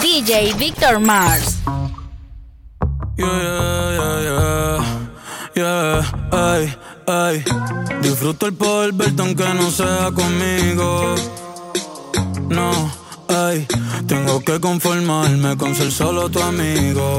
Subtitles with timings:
[0.00, 1.58] DJ Victor Mars.
[3.16, 4.80] Yeah,
[5.54, 7.44] yeah, ay, ay.
[8.00, 11.14] Disfruto el poder verte aunque no sea conmigo.
[12.48, 12.70] No,
[13.28, 13.66] ay,
[14.06, 17.18] tengo que conformarme con ser solo tu amigo.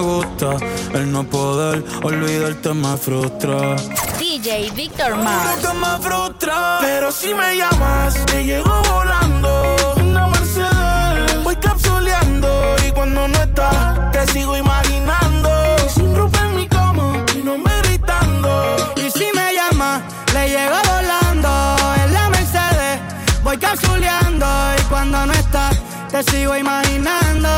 [0.00, 0.56] gusta.
[0.94, 3.76] El no poder olvidarte me frustra.
[4.18, 5.60] DJ Victor Mars.
[5.60, 6.78] que me frustra.
[6.80, 9.94] Pero si me llamas, te llego volando.
[9.96, 12.48] Una Mercedes, voy capsuleando.
[12.86, 15.50] Y cuando no estás, te sigo imaginando.
[15.94, 18.76] Sin ropa en mi cama, y no me gritando.
[18.96, 20.02] Y si me llama,
[20.34, 21.76] le llego volando.
[22.04, 23.00] En la Mercedes,
[23.42, 24.46] voy capsuleando.
[24.78, 25.76] Y cuando no estás,
[26.10, 27.48] te sigo imaginando.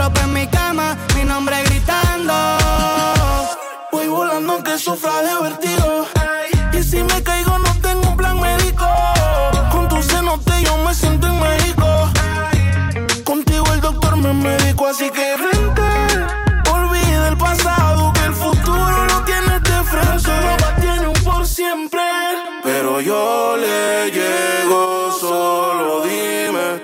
[0.00, 2.32] Ropa en mi cama, mi nombre gritando.
[3.92, 6.06] Voy volando aunque sufra de vertigo.
[6.72, 8.86] Y si me caigo, no tengo un plan médico.
[9.70, 11.84] Con tu cenote yo me siento en México.
[13.24, 15.90] Contigo el doctor me médico, así que vente.
[16.70, 20.18] Olvida el pasado, que el futuro lo tienes de frente.
[20.18, 22.00] Solo tiene un por siempre.
[22.62, 26.80] Pero yo le llego, solo dime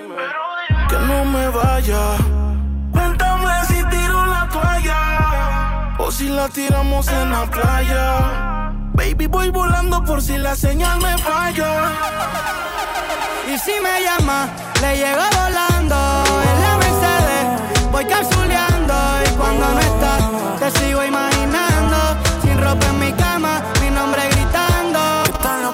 [0.87, 2.36] que no me vaya.
[6.17, 8.71] Si la tiramos en la playa.
[8.93, 11.91] Baby, voy volando por si la señal me falla.
[13.47, 14.49] Y si me llama,
[14.81, 15.95] le llego volando.
[16.49, 18.95] En la Mercedes, voy capsuleando.
[19.25, 20.23] Y cuando no estás,
[20.59, 21.97] te sigo imaginando.
[22.41, 24.36] Sin ropa en mi cama, mi nombre gritando.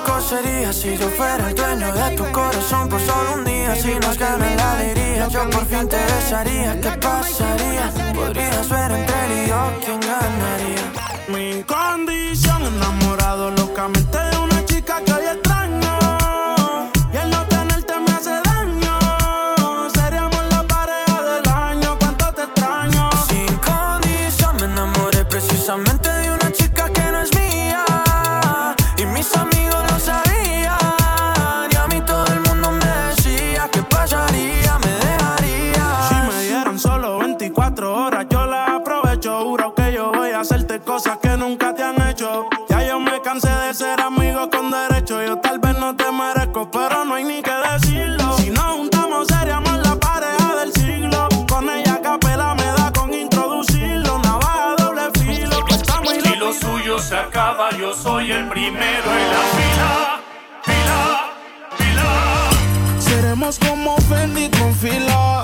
[0.05, 3.73] Loco sería si yo fuera el dueño de tu corazón por solo un día.
[3.75, 6.79] Si no es que me la diría, yo por fin te besaría.
[6.81, 7.89] ¿Qué pasaría?
[8.13, 10.85] Podrías ver entre él y yo quién ganaría.
[11.29, 15.25] Mi condición, enamorado locamente de una chica que hoy
[57.93, 60.19] yo soy el primero en la fila.
[60.63, 61.31] Fila,
[61.77, 62.99] fila.
[62.99, 65.43] Seremos como Fendi con fila.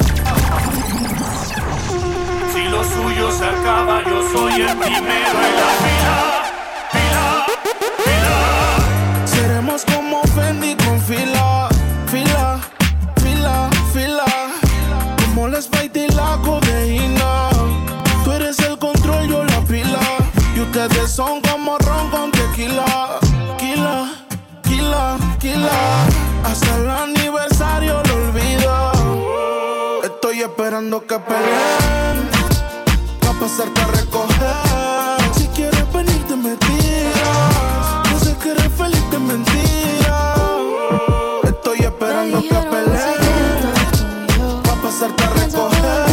[2.53, 6.17] Si lo suyo se acaba, yo soy el primero en la fila.
[6.91, 7.45] Fila,
[8.05, 9.25] fila.
[9.25, 11.69] Seremos como Fendi con fila,
[12.07, 12.59] fila,
[13.21, 14.25] fila, fila.
[15.25, 17.49] Como la Sprite y la codeína.
[18.23, 19.99] Tú eres el control, yo la pila.
[20.55, 21.41] Y ustedes son
[22.59, 23.19] tequila.
[23.57, 24.09] Kila,
[24.63, 25.79] kila, kila.
[26.43, 30.01] Hasta el aniversario lo olvido.
[30.03, 32.17] Estoy esperando que peleen.
[33.21, 35.33] Pa' pasarte a recoger.
[35.35, 38.11] Si quieres venirte me tiras.
[38.11, 40.35] No sé que eres feliz de mentira.
[41.43, 43.61] Estoy esperando que peleen.
[44.63, 46.08] Pa' pasarte a recoger.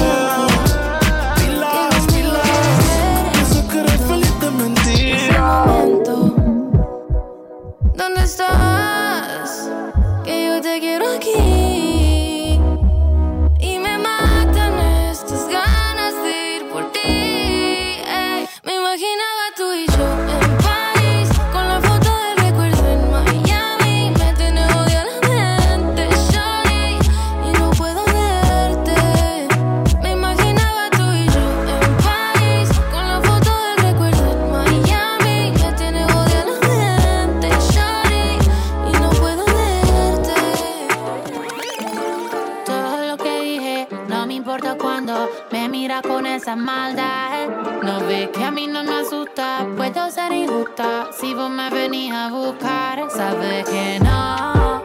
[51.37, 53.05] vos me venís a buscar.
[53.11, 54.83] Sabes que no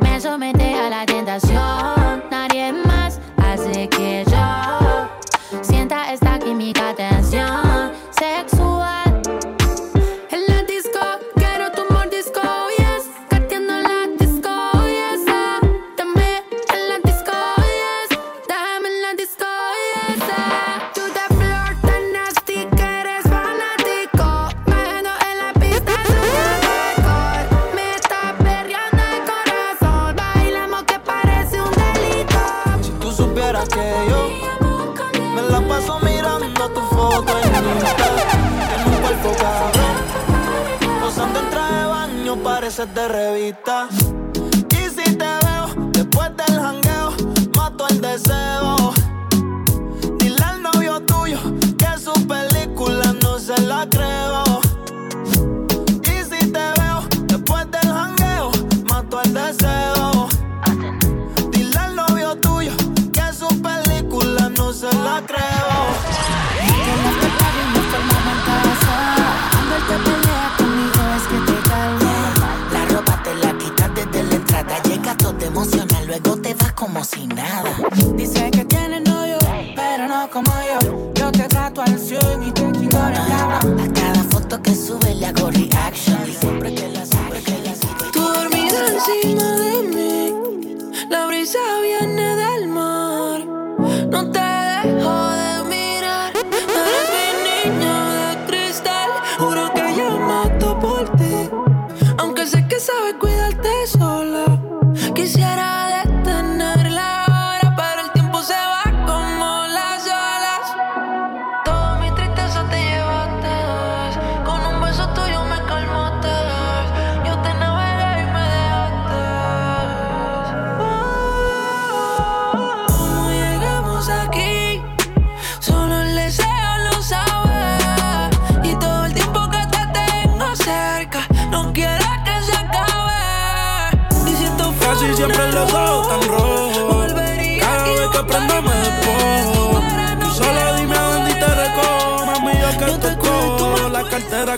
[0.00, 2.24] me sometes a la tentación.
[2.30, 8.63] Nadie más hace que yo sienta esta química tensión sexual.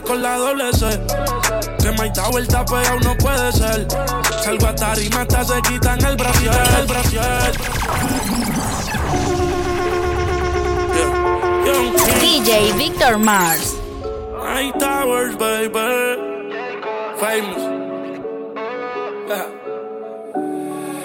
[0.04, 0.86] Con la doble C.
[1.78, 3.86] Que da vuelta pegado no puede ser.
[4.42, 6.52] Salgo a tarima hasta se quitan el brasier.
[6.78, 7.52] El brasier.
[10.94, 12.20] Yeah.
[12.20, 13.74] DJ Victor Mars.
[14.44, 15.70] Night Towers, baby.
[17.18, 17.62] Famous.
[19.28, 19.46] Yeah.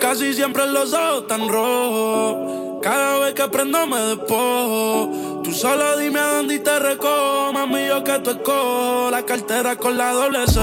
[0.01, 2.79] Casi siempre los ojos tan rojos.
[2.81, 5.10] Cada vez que prendo me despojo.
[5.51, 7.51] Tú solo dime a dónde y te recojo.
[7.51, 9.11] Mami, yo que te escojo.
[9.11, 10.61] La cartera con la doble C.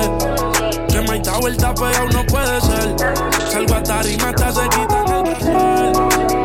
[0.88, 2.96] Que me da vuelta pegado no puede ser.
[3.52, 5.56] Salgo a tarima hasta se quitan el brasier.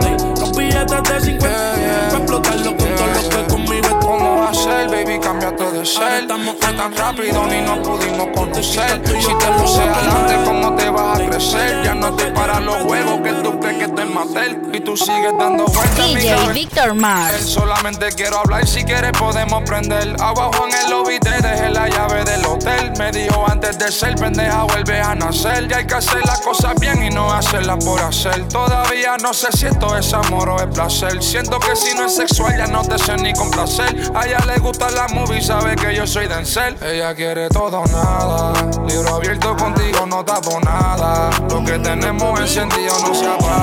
[0.04, 4.00] Ey, Los billetes de 50 para explotarlo con todos los que conmigo están.
[4.02, 5.20] ¿Cómo va a ser, baby?
[5.22, 6.04] Cámbiate de ser.
[6.04, 9.02] Ahora estamos Fue tan rápido ni nos pudimos conocer.
[9.06, 11.82] Si te luces adelante, ¿cómo te vas a crecer?
[11.86, 14.62] Ya no estoy para los juegos que tú que estoy matel.
[14.74, 16.54] Y tú sigues dando vueltas, DJ.
[16.54, 17.46] Victor Mars.
[17.46, 20.16] Solamente quiero hablar, si quieres podemos prender.
[20.20, 22.92] Abajo en el lobby te dejé la llave del hotel.
[22.98, 25.68] Me dijo antes de ser pendeja, vuelve a nacer.
[25.70, 28.48] Y hay que hacer las cosas bien y no hacerlas por hacer.
[28.48, 31.22] Todavía no sé si esto es amor o es placer.
[31.22, 34.12] Siento que si no es sexual ya no te sé ni complacer.
[34.16, 36.76] A ella le gusta la movie, sabe que yo soy Denzel.
[36.82, 38.54] Ella quiere todo o nada.
[38.88, 41.30] Libro abierto contigo, no tapo nada.
[41.50, 43.63] Lo que tenemos encendido no se apaga.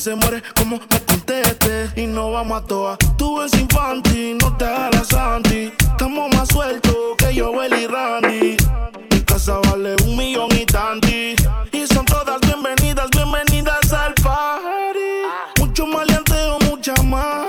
[0.00, 1.90] Se muere como me conteste.
[1.94, 2.96] Y no vamos a toa.
[3.18, 5.70] Tú eres infantil, no te hagas santi.
[5.78, 8.56] Estamos más sueltos que yo, y Randy.
[9.10, 11.36] Mi casa vale un millón y tanti.
[11.72, 15.58] Y son todas bienvenidas, bienvenidas al party.
[15.58, 17.39] Mucho maleanteo, mucha mari.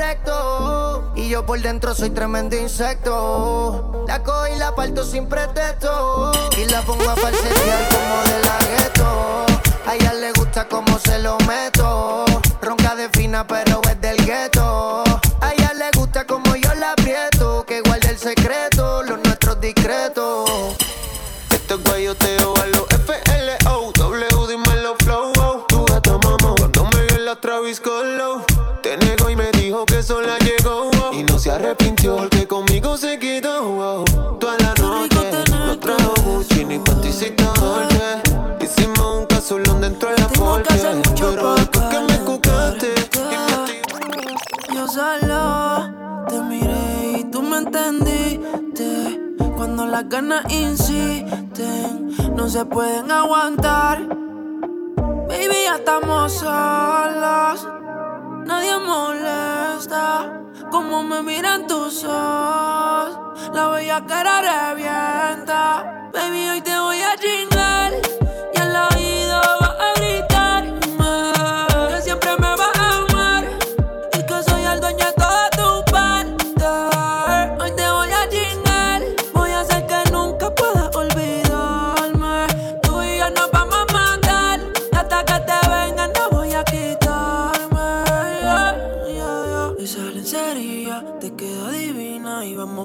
[0.00, 1.12] Correcto.
[1.14, 4.04] Y yo por dentro soy tremendo insecto.
[4.06, 6.32] La cojo y la parto sin pretexto.
[6.56, 9.46] Y la pongo a falsetear como de la gueto.
[9.86, 12.24] A ella le gusta como se lo meto.
[12.62, 15.04] Ronca de fina, pero es del gueto.
[15.40, 17.64] A ella le gusta como yo la aprieto.
[17.66, 18.69] Que guarde el secreto,
[50.00, 53.98] las ganas insisten, no se pueden aguantar.
[55.28, 57.68] Baby, ya estamos solos.
[58.46, 60.42] Nadie molesta.
[60.70, 63.50] Como me miran tus ojos.
[63.52, 66.10] La bella cara revienta.
[66.14, 67.49] Baby, hoy te voy a chingar.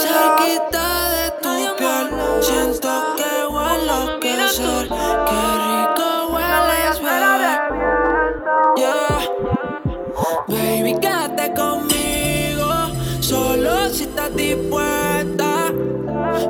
[0.00, 2.06] Cerquita de tu piel,
[2.40, 4.86] siento que huelo que ser.
[5.28, 7.54] Qué rico hueles, bebé.
[8.76, 9.18] Yeah.
[10.46, 12.70] Baby, quédate conmigo,
[13.20, 15.72] solo si estás dispuesta.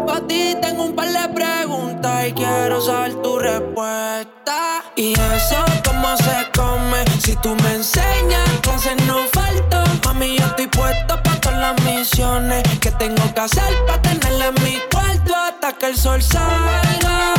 [0.06, 4.82] Pa' ti tengo un par de preguntas y quiero saber tu respuesta.
[4.94, 7.04] Y eso, ¿cómo se come?
[7.18, 9.84] Si tú me enseñas, entonces no falta.
[10.04, 11.37] Mami, yo estoy puesto pa'
[11.84, 17.37] misiones que tengo que hacer pa' tenerla en mi cuarto hasta que el sol salga.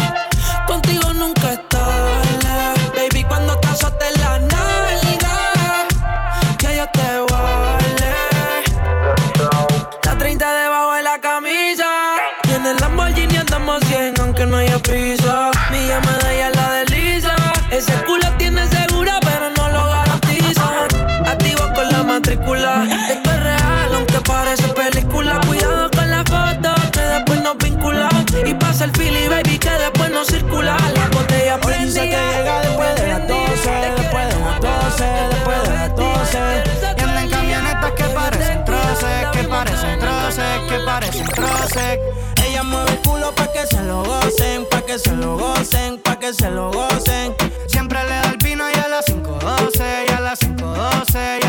[43.35, 47.35] Pa' que se lo gocen, pa' que se lo gocen, pa' que se lo gocen.
[47.67, 51.48] Siempre le da el vino y a las 5.12, y a las 5.12, y a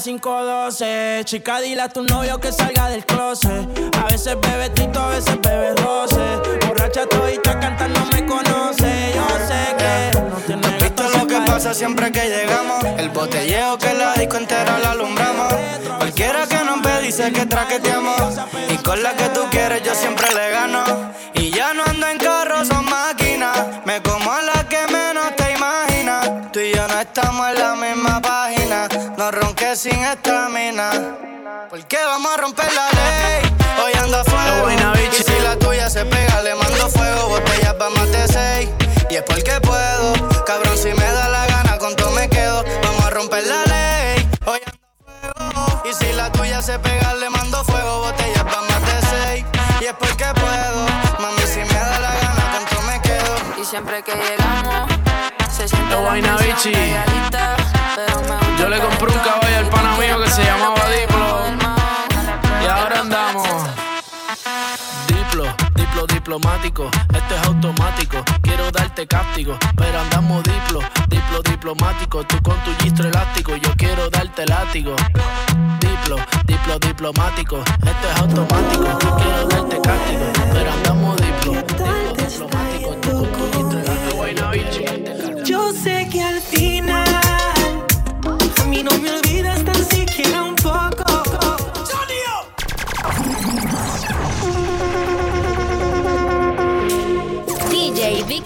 [0.00, 3.68] A las 5.12, chica, dile a tu novio que salga del closet.
[3.98, 6.38] A veces bebe tito, a veces bebe roce.
[6.66, 9.12] Borracha todita cantando me conoce.
[9.14, 12.82] Yo sé que no tiene ¿Has visto lo que pasa siempre que llegamos?
[12.96, 15.52] El botelleo que la disco entera la alumbramos.
[15.98, 18.38] Cualquiera que nos ve dice que traqueteamos.
[18.70, 20.82] Y con la que tú quieres yo siempre le gano.
[21.34, 23.84] Y ya no ando en carro, son máquinas.
[23.84, 26.50] Me como a la que menos te imaginas.
[26.52, 28.09] Tú y yo no estamos en la misma.
[29.76, 30.90] Sin estamina.
[31.70, 33.56] Porque vamos a romper la ley.
[33.84, 34.68] Hoy ando a fuego.
[34.68, 37.28] Y si la tuya se pega, le mando fuego.
[37.28, 38.70] Botellas pa' más de seis.
[39.08, 40.44] Y es porque puedo.
[40.44, 42.64] Cabrón, si me da la gana, con todo me quedo.
[42.82, 44.28] Vamos a romper la ley.
[44.44, 44.88] Hoy ando
[45.22, 45.82] a fuego.
[45.88, 48.00] Y si la tuya se pega, le mando fuego.
[48.00, 49.44] Botellas pa' más de seis.
[49.80, 50.86] Y es porque puedo.
[51.20, 53.62] Mami, si me da la gana, con todo me quedo.
[53.62, 54.90] Y siempre que llegamos,
[55.56, 56.72] se siente la bichi.
[57.94, 58.49] pero me
[58.80, 61.40] le compré un caballo al pana mío que se llamaba Diplo.
[62.62, 63.48] Y ahora andamos.
[65.06, 65.44] Diplo,
[65.74, 68.24] diplo diplomático, esto es automático.
[68.42, 72.24] Quiero darte cáptico, pero andamos diplo, diplo diplomático.
[72.24, 74.96] Tú con tu gistro elástico, yo quiero darte látigo.
[75.80, 78.98] Diplo, diplo diplomático, esto es automático.
[78.98, 82.69] Quiero darte cáptico, pero andamos diplo, diplo diplomático.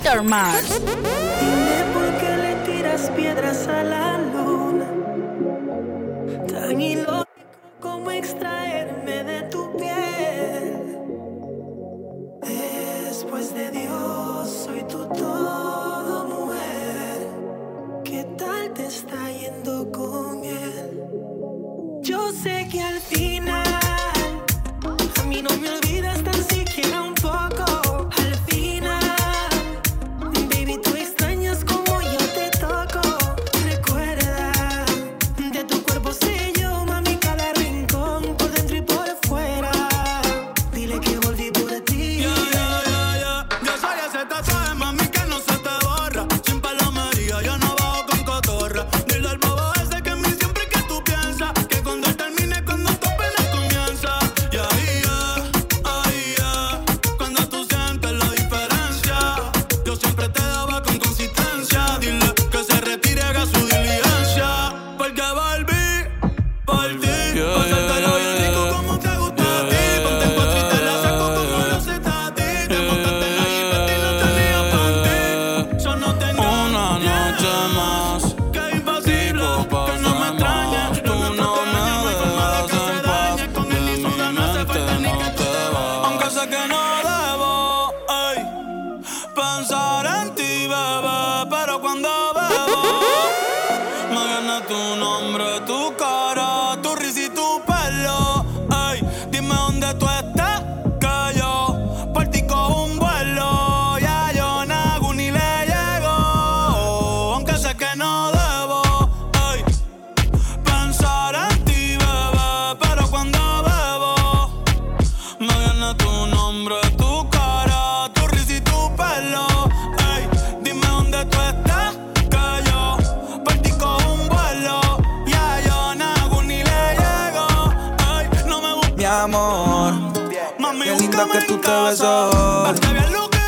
[0.05, 0.83] Victor Mars.
[0.85, 4.14] Dime por qué le tiras piedras a la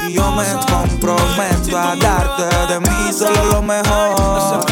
[0.09, 4.65] Y yo me comprometo a darte de mí solo lo mejor.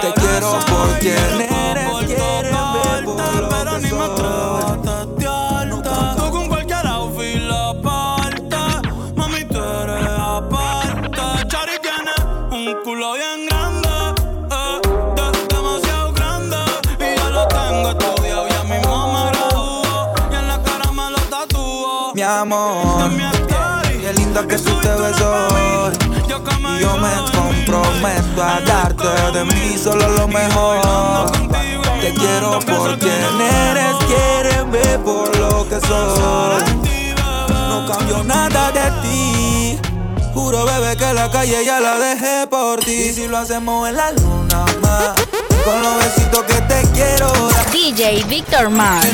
[0.00, 2.61] Te quiero por quien eres,
[23.02, 25.92] amor, qué linda que tú te ves hoy.
[26.80, 31.30] Yo me comprometo a darte de mí solo lo mejor.
[32.00, 36.62] Te quiero por quien eres, quieres ver por lo que soy.
[37.68, 39.78] No cambio nada de ti.
[40.34, 42.90] Juro, bebé, que la calle ya la dejé por ti.
[42.90, 45.12] Y si lo hacemos en la luna más,
[45.64, 47.70] con los besitos que te quiero dar.
[47.70, 49.06] DJ Victor Mars.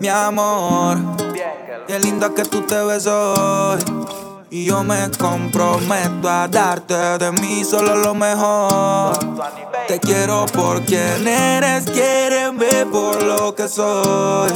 [0.00, 0.98] Mi amor,
[1.88, 3.80] qué linda que tú te ves hoy.
[4.50, 9.18] Y yo me comprometo a darte de mí solo lo mejor.
[9.88, 14.52] Te quiero por quien eres, quieren ver por lo que soy.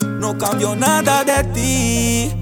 [0.00, 2.32] No cambio nada de ti.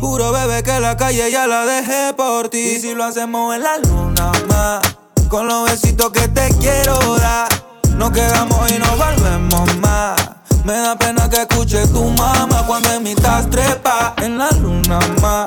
[0.00, 2.80] Juro, bebé, que la calle ya la dejé por ti.
[2.80, 4.80] Si lo hacemos en la luna más,
[5.28, 7.48] con los besitos que te quiero dar,
[7.96, 10.25] nos quedamos y nos volvemos más.
[10.66, 15.46] Me da pena que escuche tu mamá cuando en mitad trepa en la luna más,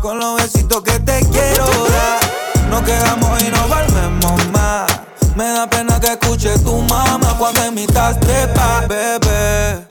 [0.00, 4.86] con los besitos que te quiero dar, nos quedamos y nos volvemos más.
[5.34, 9.88] Me da pena que escuche tu mamá cuando en mitad trepa, bebé.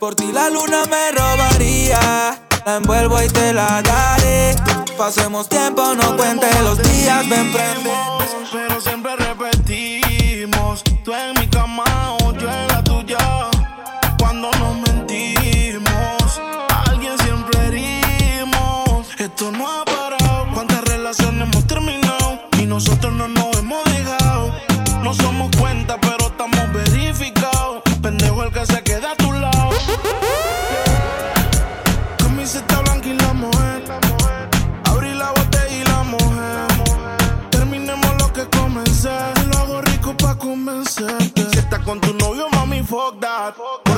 [0.00, 2.40] Por ti la luna me robaría.
[2.64, 4.56] La envuelvo y te la daré.
[4.96, 7.90] Pasemos tiempo, no cuente los días, ven prende.
[8.50, 10.82] Pero siempre repetimos.
[11.04, 11.41] Tú en
[22.72, 24.50] nosotros no nos hemos dejado.
[25.02, 27.82] No somos cuenta, pero estamos verificados.
[28.00, 29.70] Pendejo el que se queda a tu lado.
[32.16, 33.82] Camiseta blanca y la mujer.
[34.84, 36.66] Abrí la botella y la mujer.
[37.50, 39.10] Terminemos lo que comencé.
[39.50, 41.50] Lo hago rico pa' convencerte.
[41.52, 43.91] Si estás con tu novio, mami, fuck that.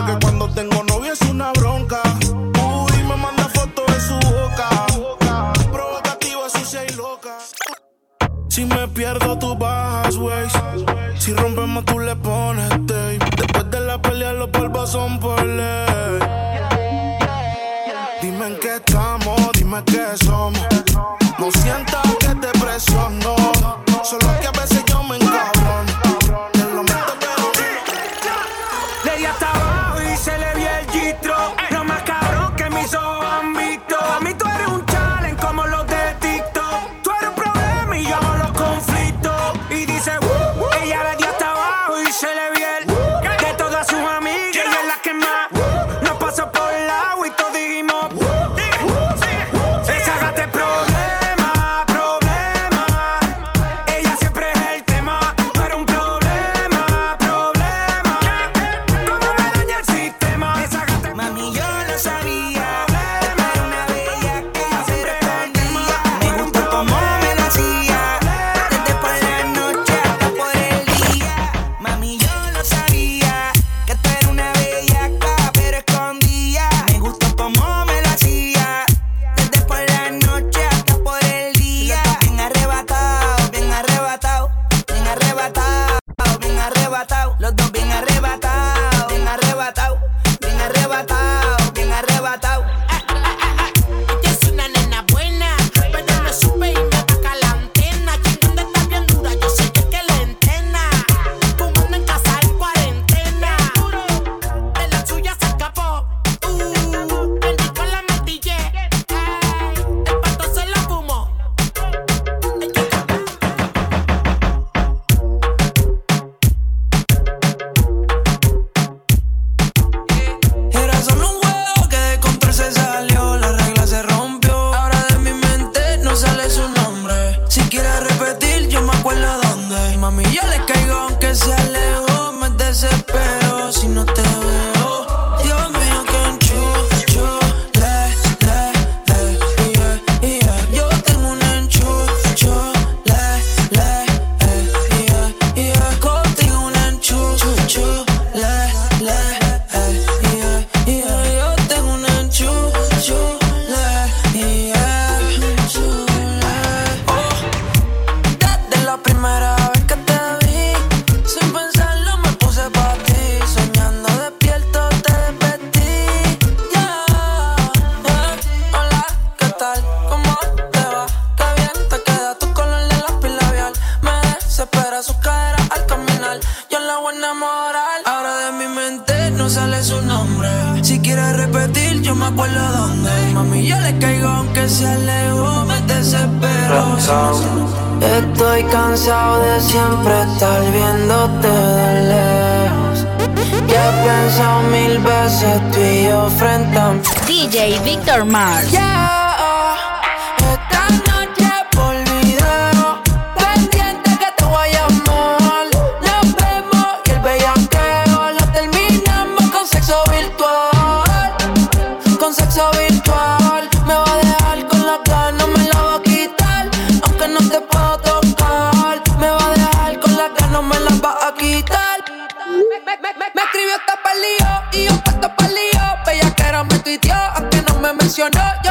[228.17, 228.64] you know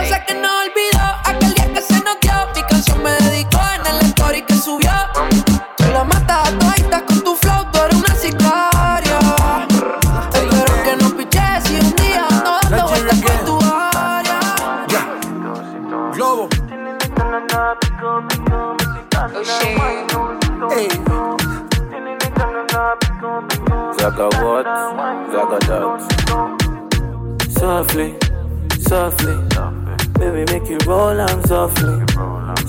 [31.63, 32.05] softly,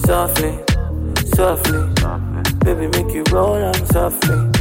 [0.07, 0.59] softly,
[1.35, 1.81] softly.
[2.65, 4.54] Baby, make you roll on softly.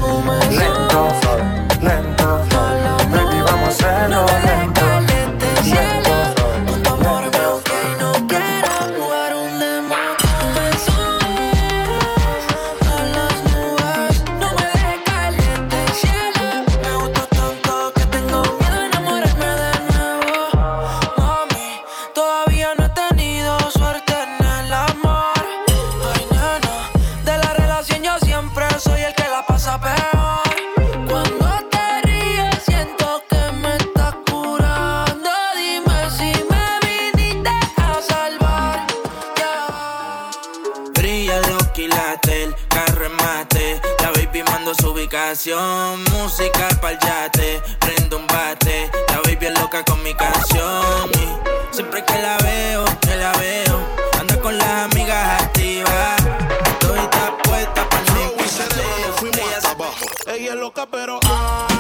[45.74, 46.04] Ubicación.
[46.12, 48.90] Música pa'l yate, prendo un bate.
[49.10, 51.10] La baby es loca con mi canción.
[51.14, 53.80] Y siempre que la veo, que la veo,
[54.20, 56.22] anda con las amigas activas.
[56.66, 57.00] Estoy
[57.44, 60.06] puesta para el abajo.
[60.28, 61.73] Ella es loca, pero ay,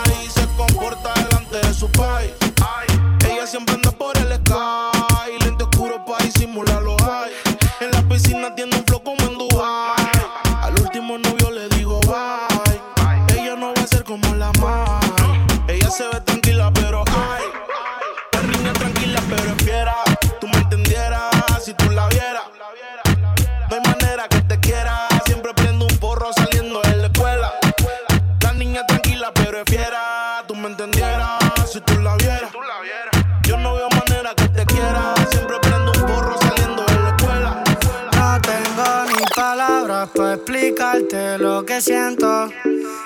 [41.73, 42.49] que siento.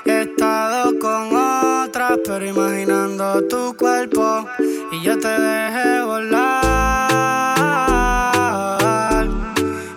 [0.04, 4.46] He estado con otras, pero imaginando tu cuerpo.
[4.92, 7.08] Y yo te dejé volar.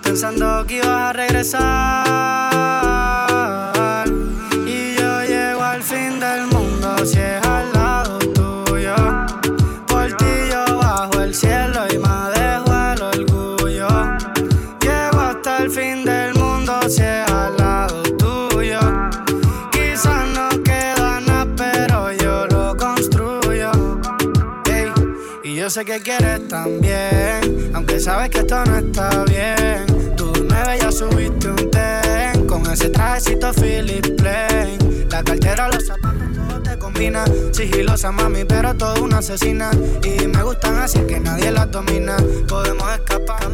[0.03, 2.50] Pensando que ibas a regresar.
[25.71, 30.17] Sé que quieres también, aunque sabes que esto no está bien.
[30.17, 35.09] Tú nueve ya subiste un ten con ese trajecito Philip Plain.
[35.11, 37.25] La cartera, los zapatos, todo te combina.
[37.53, 39.71] Sigilosa mami, pero todo una asesina.
[40.03, 42.17] Y me gustan así que nadie las domina.
[42.49, 43.49] Podemos escapar.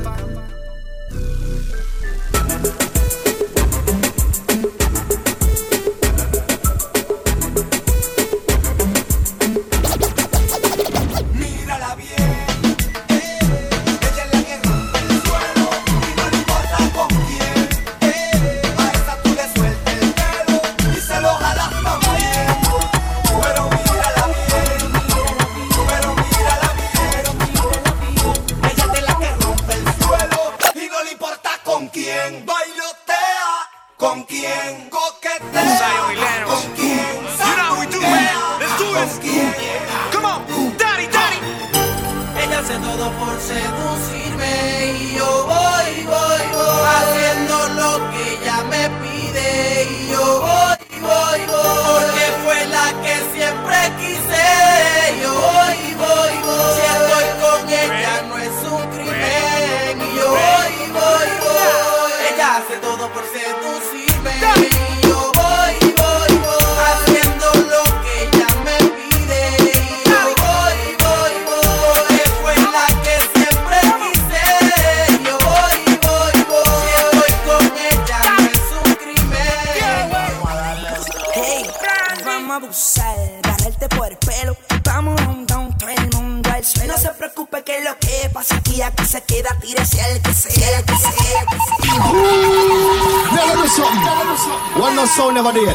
[94.76, 95.74] One no sound never there.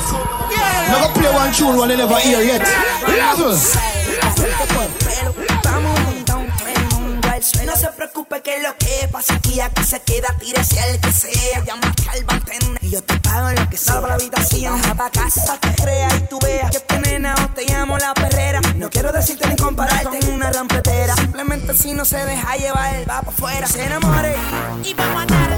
[0.89, 2.61] Never play one tune one never hear yet.
[3.07, 3.57] Level.
[7.65, 11.63] No se preocupe que lo que pasa aquí, aquí se queda, tírese al que sea.
[11.65, 14.79] Llama al bartender y yo te pago lo que salva la habitación.
[14.81, 18.13] Baja pa' casa, te creas y tú veas que tu nena o te llamo la
[18.13, 18.59] perrera.
[18.75, 21.15] No quiero decirte ni compararte en una rampetera.
[21.15, 24.35] Simplemente si no se deja llevar, va pa' afuera, se enamore.
[24.83, 25.57] Y vamos a darle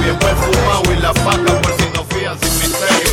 [0.00, 3.12] bien perfumado y la faca por si no fían sin misterio.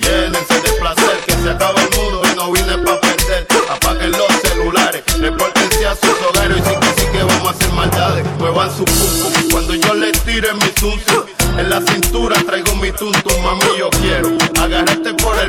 [0.00, 3.46] Llénense de placer que se acaba el mundo y no vine pa' perder.
[3.70, 7.72] Apaguen los celulares, repórtense a sus hogares y sí que sí que vamos a hacer
[7.72, 8.26] maldades.
[8.38, 11.24] Muevan su pum cuando yo les tire mi tuntum.
[11.58, 15.48] En la cintura traigo mi tuntum, mami yo quiero agarrarte por el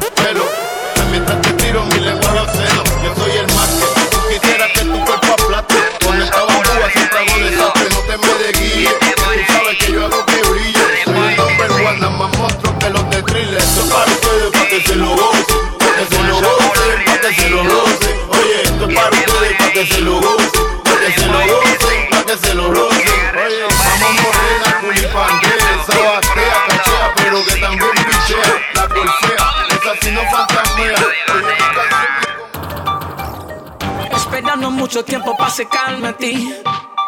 [35.54, 36.52] se calma a ti.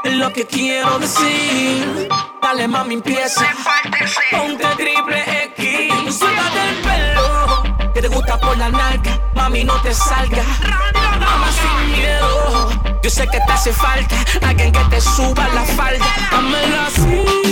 [0.03, 2.08] Lo que quiero decir.
[2.41, 3.45] Dale, mami, empieza.
[4.29, 5.23] Ponte triple
[5.55, 6.15] X.
[6.15, 7.91] Suéltate el pelo.
[7.93, 9.19] Que te gusta por la narca.
[9.34, 10.43] Mami, no te salga.
[11.19, 12.69] Mama sin miedo.
[13.01, 16.05] Yo sé que te hace falta alguien que te suba la falda.
[16.31, 17.44] Dámela así.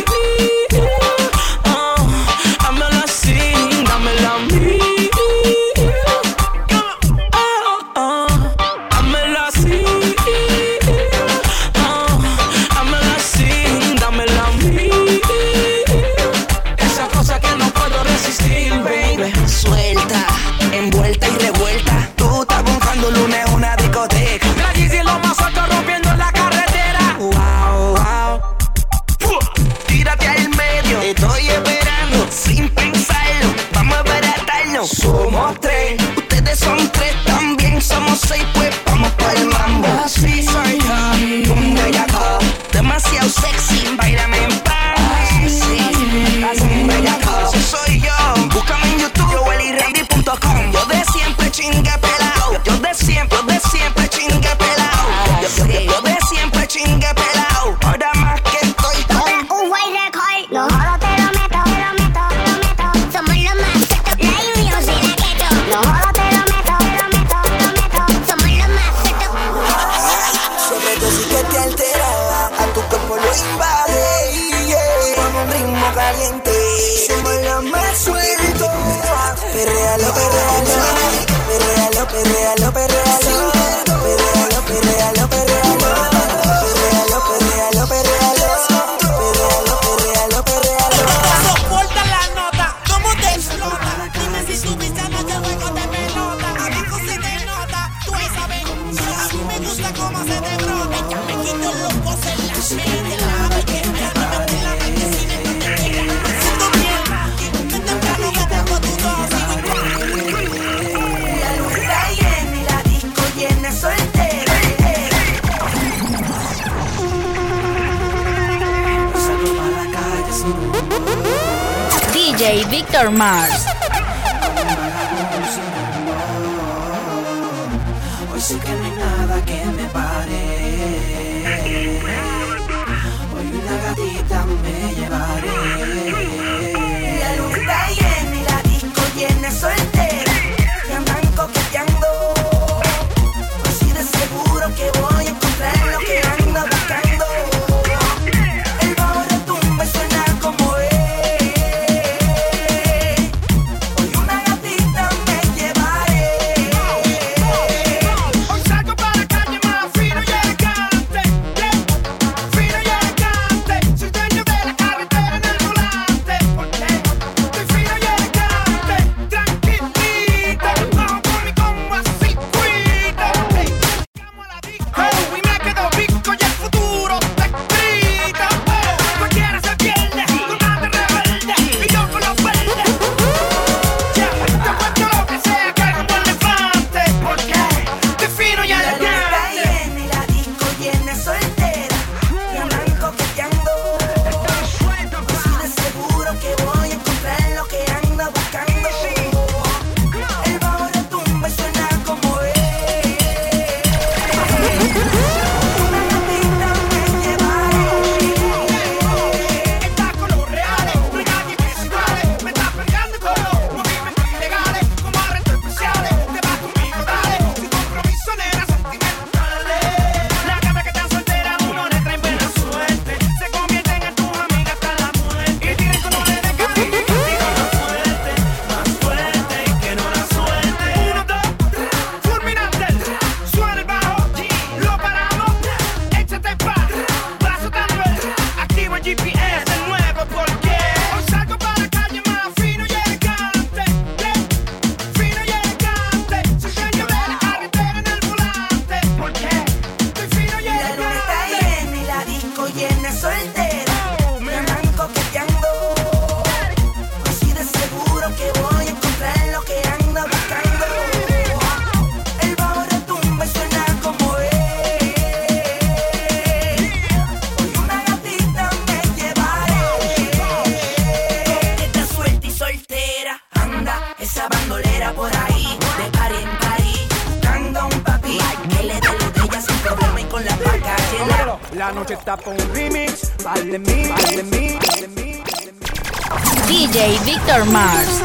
[286.67, 288.23] DJ Victor Mars.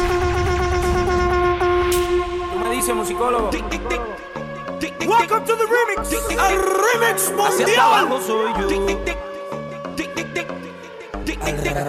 [2.51, 3.51] Tú me dices, musicólogo.
[5.07, 6.11] Welcome to the remix.
[6.31, 8.21] El remix mundial.
[8.25, 8.67] soy yo.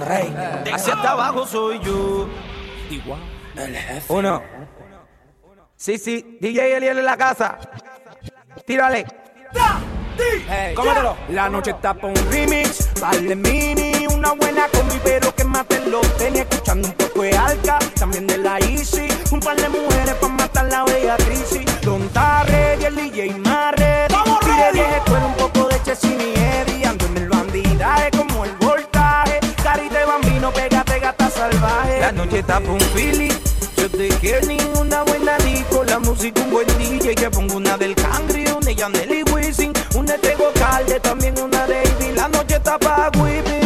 [0.06, 0.34] Rey.
[0.72, 2.28] Hacia abajo soy yo.
[4.08, 4.42] Uno.
[5.74, 6.36] Sí, sí.
[6.38, 7.58] DJ Eliel en la casa.
[8.66, 9.19] Tírale.
[11.28, 16.06] La noche está pa' un remix, vale mini, una buena combi, pero que maten los
[16.16, 16.40] tenis.
[16.40, 19.08] Escuchando un poco de alca, también de la Easy.
[19.30, 21.60] Un par de mujeres pa' matar la Beatriz.
[21.82, 24.14] Don Tarre y el DJ más ready.
[24.72, 26.84] Tire un poco de Chesini Eddie.
[26.84, 29.40] Ando en el bandidaje como el voltaje.
[29.62, 32.00] Carita bambino, pégate gata salvaje.
[32.00, 33.30] La noche está un Philly.
[33.76, 37.94] Yo te quiero ninguna buena disco, la música un buen DJ que pongo una del
[37.94, 39.19] Cangri, una Yandelí
[40.98, 42.12] también una lady.
[42.16, 43.59] La noche está pa' whippy.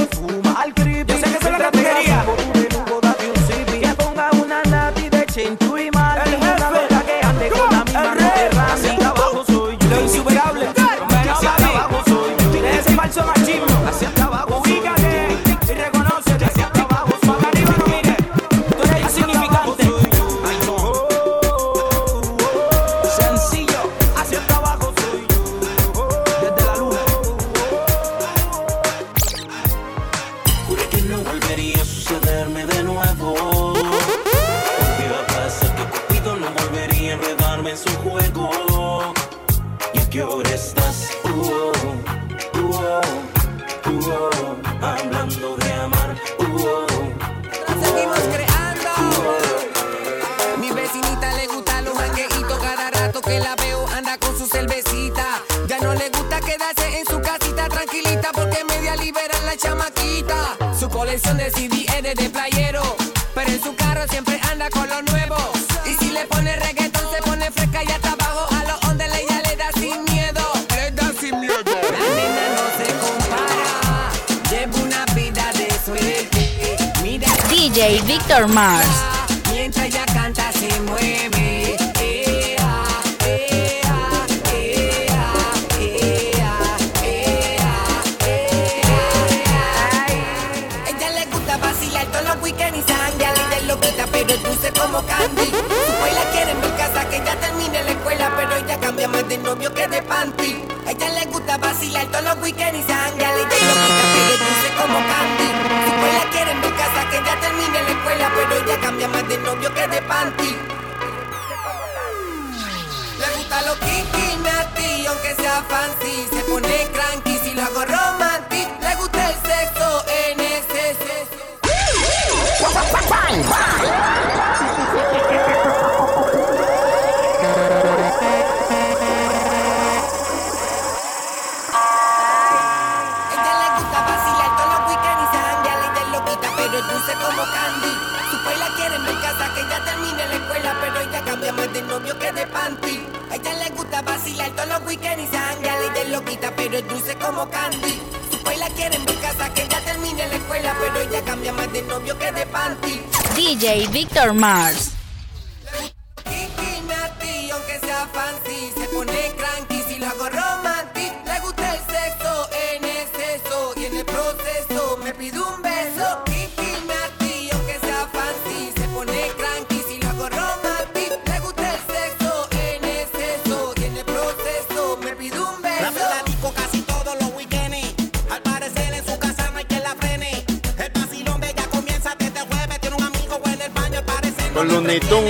[153.44, 154.93] DJ Victor Mars.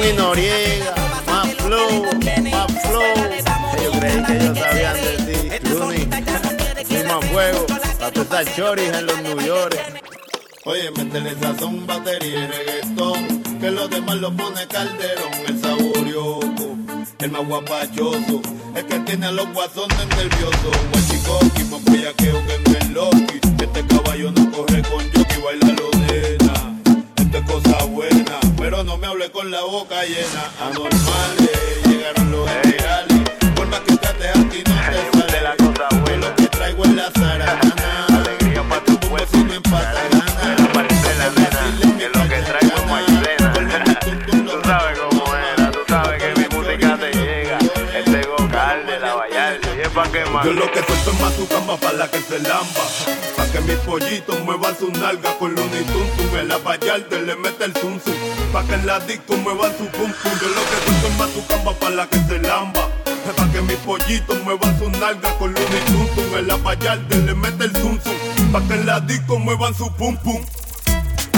[0.04, 0.94] Lenny Noriega,
[1.26, 2.04] más flow,
[2.50, 3.02] más flow.
[3.82, 6.06] Yo creí que ellos sabían de ti, Looney.
[7.06, 7.66] más fuego,
[8.00, 9.76] la toda choris en los New York.
[10.66, 16.76] Oye, métele sazón, batería y reggaetón, que los demás lo pone calderón, el saborioco,
[17.20, 18.42] el más guapachoso,
[18.74, 21.04] el que tiene a los guasones nerviosos, más
[29.54, 31.53] la boca llena, anormales.
[49.94, 52.82] Yo lo que suelto es mazuca más para la que se lamba.
[53.36, 56.36] Pa' que mis pollitos muevan su nalga con luna y tum.
[56.36, 58.00] En la vallarde le mete el zum.
[58.52, 60.32] Pa' que en la disco muevan su pum pum.
[60.42, 62.88] Yo lo que suelto es mazuca más para la que se lamba.
[63.36, 66.38] Pa' que mis pollitos muevan su nalga con luna y tum tum.
[66.38, 67.96] En la vallarde le mete el zum.
[68.50, 70.44] Pa' que en la disco muevan su pum pum.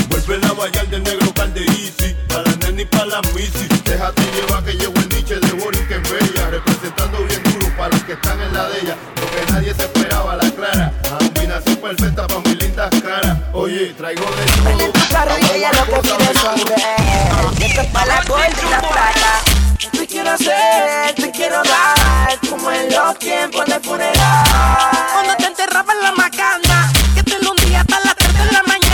[0.08, 2.14] Vuelve la vallar del negro calde easy.
[2.28, 3.66] Pa' la nena y pa' la misi.
[3.84, 6.50] Déjate llevar que llevo el niche de Boris que bella.
[6.50, 8.96] Representando bien duro para los que están en la de ella.
[9.20, 10.92] Lo que nadie se esperaba, la clara.
[11.02, 13.38] La combinación perfecta pa' mis lindas caras.
[13.52, 14.80] Oye, traigo de todo.
[14.80, 16.26] En tu carro y ella lo que pide
[17.58, 19.56] de Esto es pa' la gorda y la plata.
[19.92, 24.44] Te quiero hacer, te quiero dar, como en los tiempos de funeral.
[25.12, 28.85] Cuando te enterraban la macana, que te lo un hasta las 3 de la mañana.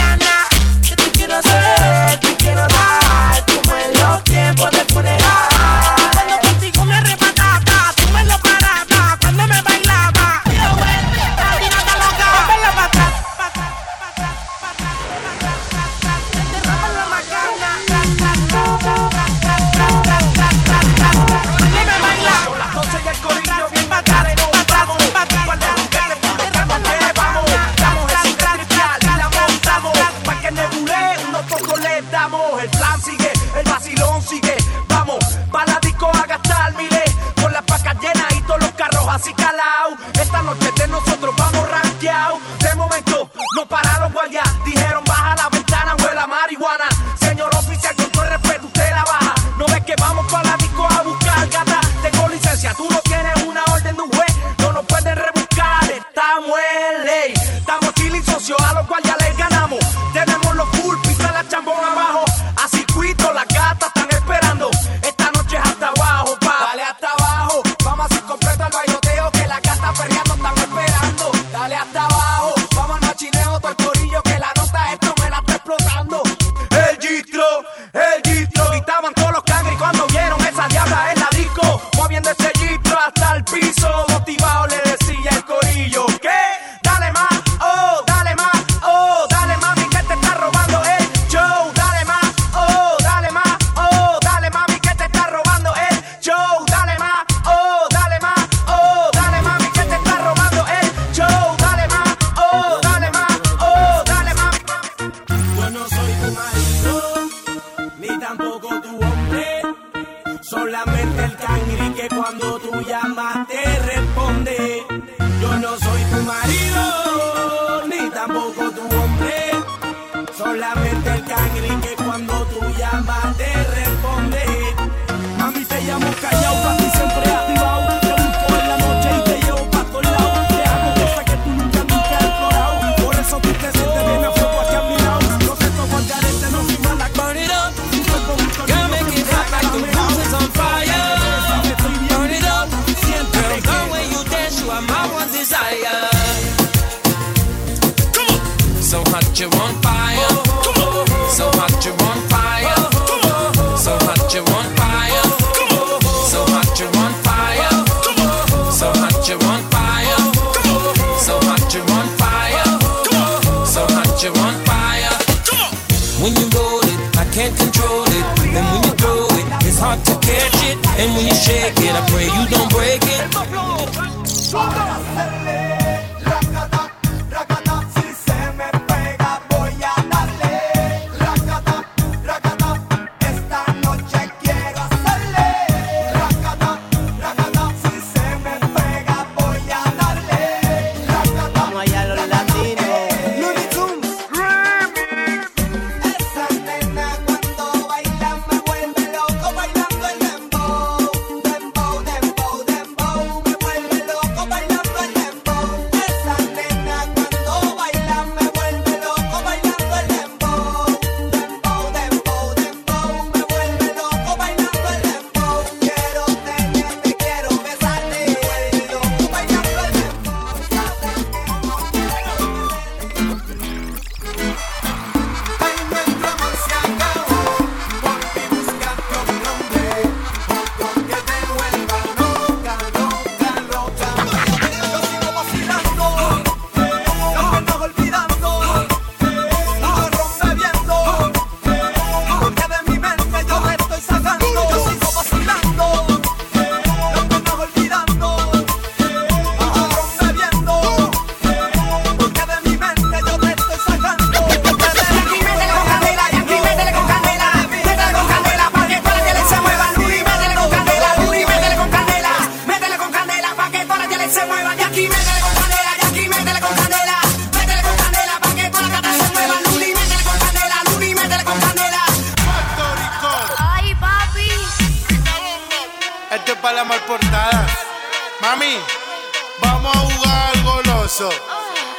[171.03, 173.27] And when you shake it, I pray you don't break it.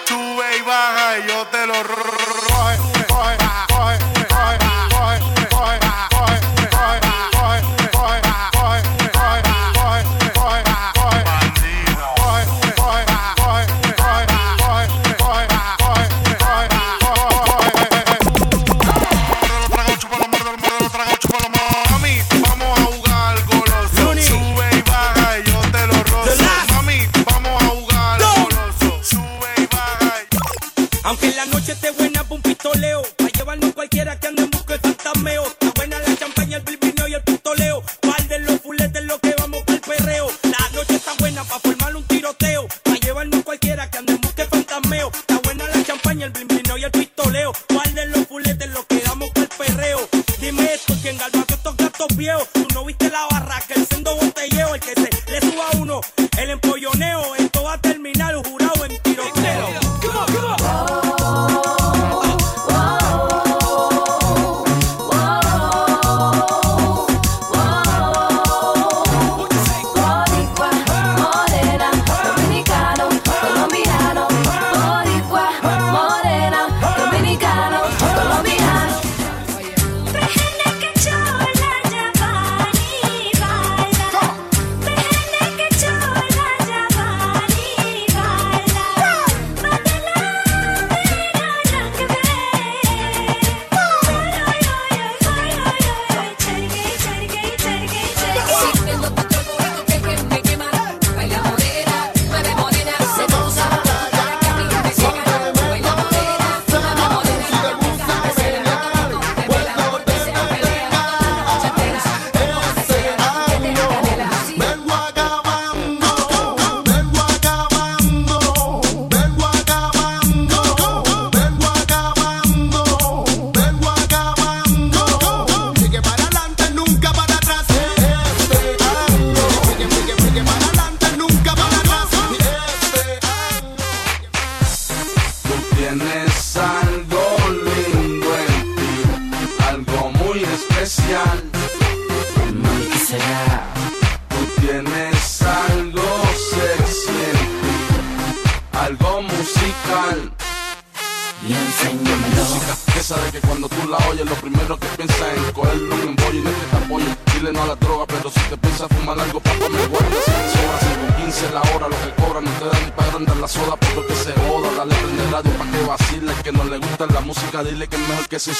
[0.06, 2.13] Tú ve y baja y yo te lo robo.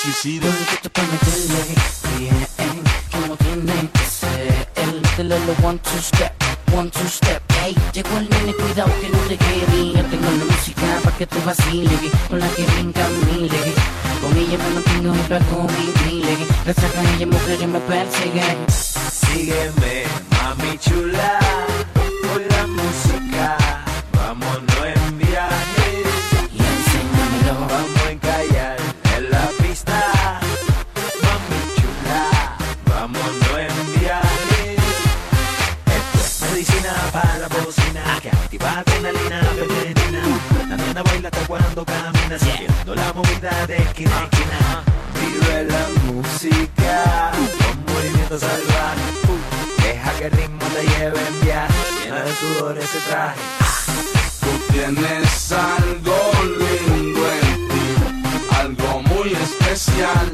[0.05, 0.49] suicida.
[3.11, 6.33] Como tiene que ser el de one two step,
[6.77, 7.43] one two step.
[7.63, 10.03] Hey, llegó el nene, cuidado que no te quede.
[10.11, 11.99] Tengo la música para que tú vaciles,
[12.29, 13.75] con la que brinca miles.
[14.21, 15.67] Con ella me mantengo un plato
[16.07, 16.39] miles.
[16.65, 18.67] Gracias a ella mujeres me persiguen.
[18.69, 21.39] Sígueme, mami chula,
[22.23, 23.14] con la música.
[45.21, 47.33] Vive la música,
[47.69, 49.03] un movimiento salvaje.
[49.83, 51.75] Deja que el ritmo te lleve en viaje,
[52.05, 53.41] llena de sudor ese traje.
[54.41, 56.17] Tú tienes algo
[56.59, 57.87] lindo en ti,
[58.59, 60.34] algo muy especial.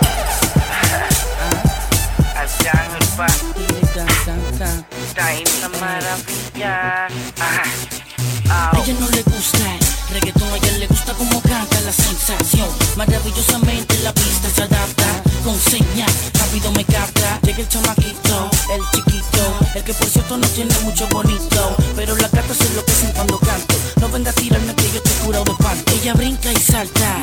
[5.43, 7.07] Está maravilla.
[8.49, 12.67] A ella no le gusta el reggaetón, a ella le gusta como canta la sensación.
[12.95, 17.39] Maravillosamente la pista se adapta con señas, rápido me capta.
[17.43, 21.75] Llega el chamaquito, el chiquito, el que por cierto no tiene mucho bonito.
[21.95, 23.75] Pero la carta se lo enloquecen cuando canto.
[23.99, 25.77] No venga a tirarme que yo te juro de pan.
[25.93, 27.20] Ella brinca y salta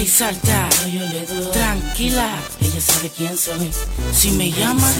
[0.00, 0.68] y salta,
[1.52, 3.70] tranquila, ella sabe quién soy.
[4.12, 4.90] Si me llama,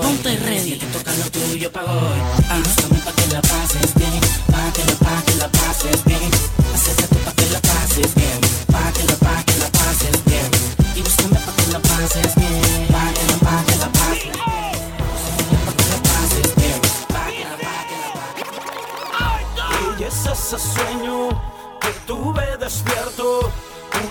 [0.00, 2.20] ponte ready, toca lo tuyo pa' hoy.
[2.48, 6.30] Ah, búscame pa' que la pases bien, pa' que la, pa' que la pases bien.
[6.74, 8.40] Acércate pa' que la pases bien,
[8.72, 10.50] pa' que la, pa' que la pases bien.
[10.94, 14.32] Y búscame pa' que la pases bien, pa' que la, pa' que la pases
[16.56, 16.80] bien.
[19.98, 21.28] Y es ese sueño
[21.80, 23.50] que tuve despierto,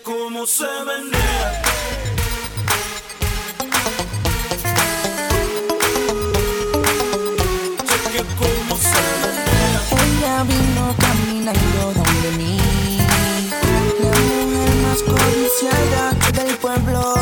[0.00, 1.62] Cómo se menea.
[7.86, 9.80] Chequea cómo se menea.
[10.02, 12.58] Ella vino caminando donde mí.
[14.00, 17.21] La mujer más codiciada del pueblo.